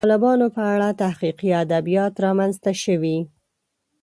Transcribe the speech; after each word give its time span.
د 0.01 0.03
طالبانو 0.05 0.47
په 0.55 0.63
اړه 0.73 0.89
تحقیقي 1.03 1.49
ادبیات 1.63 2.13
رامنځته 2.25 2.71
شوي. 2.83 3.17